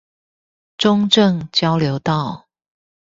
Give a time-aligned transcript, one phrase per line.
[0.79, 2.47] 中正交流道